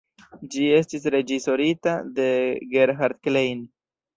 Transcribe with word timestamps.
Ĝi 0.55 0.63
estis 0.77 1.05
reĝisorita 1.17 1.95
de 2.21 2.27
Gerhard 2.73 3.21
Klein. 3.29 3.63